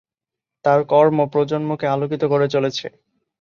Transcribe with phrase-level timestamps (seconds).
[0.65, 2.87] তাঁর কর্ম প্রজন্মকে আলোকিত করে চলেছে।